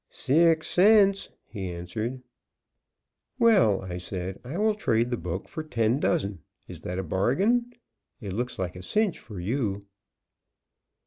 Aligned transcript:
"Six 0.09 0.65
cents," 0.67 1.29
he 1.45 1.69
answered. 1.71 2.23
"Well," 3.37 3.83
I 3.83 3.99
said, 3.99 4.39
"I 4.43 4.57
will 4.57 4.73
trade 4.73 5.11
the 5.11 5.15
book 5.15 5.47
for 5.47 5.61
ten 5.61 5.99
dozen. 5.99 6.39
Is 6.67 6.79
that 6.79 6.97
a 6.97 7.03
bargain? 7.03 7.71
It 8.19 8.33
looks 8.33 8.57
like 8.57 8.75
a 8.75 8.81
cinch 8.81 9.19
for 9.19 9.39
you." 9.39 9.85